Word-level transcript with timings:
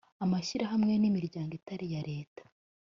amashyirahamwe 0.23 0.93
n’imiryango 0.97 1.51
itari 1.59 1.85
iya 1.89 2.01
leta 2.09 2.43